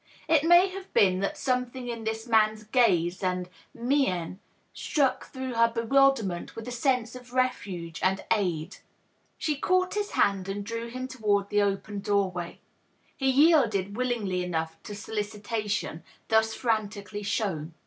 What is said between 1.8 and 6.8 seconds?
in this man's gaze and mien struck through her bewilderment with a